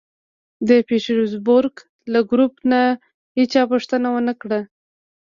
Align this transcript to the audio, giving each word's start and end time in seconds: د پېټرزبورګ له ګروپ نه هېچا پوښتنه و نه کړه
د 0.67 0.69
پېټرزبورګ 0.87 1.75
له 2.13 2.19
ګروپ 2.29 2.53
نه 2.71 2.81
هېچا 3.37 3.61
پوښتنه 3.71 4.07
و 4.11 4.17
نه 4.27 4.33
کړه 4.41 4.59